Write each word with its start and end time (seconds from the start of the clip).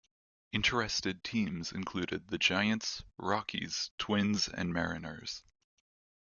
Interested 0.51 1.23
teams 1.23 1.71
included 1.71 2.27
the 2.29 2.39
Giants, 2.39 3.03
Rockies, 3.19 3.91
Twins, 3.99 4.47
and 4.47 4.73
Mariners. 4.73 5.43